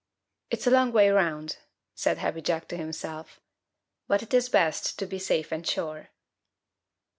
[0.49, 1.57] "It's a long way 'round,"
[1.93, 3.39] said Happy Jack to himself,
[4.07, 6.09] "but it is best to be safe and sure."